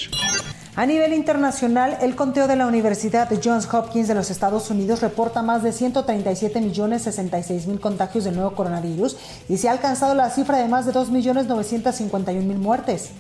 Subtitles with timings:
[0.76, 5.44] A nivel internacional, el conteo de la Universidad Johns Hopkins de los Estados Unidos reporta
[5.44, 9.16] más de 137 millones 66 mil contagios del nuevo coronavirus
[9.48, 13.12] y se ha alcanzado la cifra de más de 2 millones 951 mil muertes.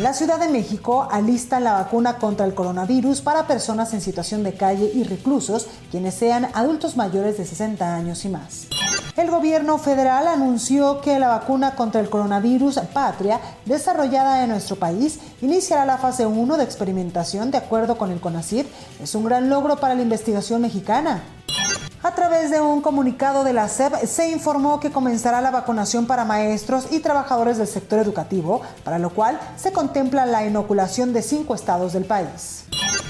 [0.00, 4.54] La Ciudad de México alistan la vacuna contra el coronavirus para personas en situación de
[4.54, 8.66] calle y reclusos, quienes sean adultos mayores de 60 años y más.
[9.18, 15.18] El gobierno federal anunció que la vacuna contra el coronavirus Patria, desarrollada en nuestro país,
[15.42, 18.68] iniciará la fase 1 de experimentación de acuerdo con el CONACYT.
[19.02, 21.24] Es un gran logro para la investigación mexicana.
[22.04, 26.24] A través de un comunicado de la SEP se informó que comenzará la vacunación para
[26.24, 31.56] maestros y trabajadores del sector educativo, para lo cual se contempla la inoculación de cinco
[31.56, 32.66] estados del país.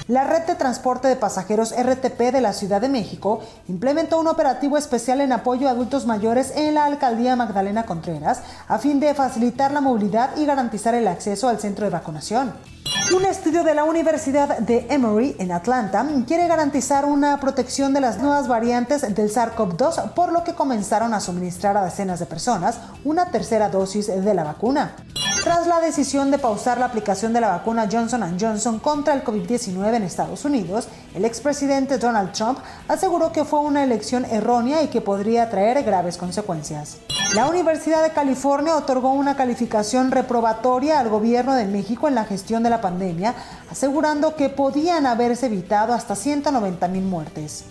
[0.09, 4.75] La red de transporte de pasajeros RTP de la Ciudad de México implementó un operativo
[4.75, 9.71] especial en apoyo a adultos mayores en la alcaldía Magdalena Contreras a fin de facilitar
[9.71, 12.53] la movilidad y garantizar el acceso al centro de vacunación.
[13.15, 18.17] Un estudio de la Universidad de Emory en Atlanta quiere garantizar una protección de las
[18.17, 23.29] nuevas variantes del SARS-CoV-2, por lo que comenzaron a suministrar a decenas de personas una
[23.29, 24.95] tercera dosis de la vacuna.
[25.49, 29.95] Tras la decisión de pausar la aplicación de la vacuna Johnson Johnson contra el COVID-19
[29.95, 35.01] en Estados Unidos, el expresidente Donald Trump aseguró que fue una elección errónea y que
[35.01, 36.97] podría traer graves consecuencias.
[37.33, 42.61] La Universidad de California otorgó una calificación reprobatoria al gobierno de México en la gestión
[42.61, 43.33] de la pandemia,
[43.71, 47.65] asegurando que podían haberse evitado hasta 190 mil muertes.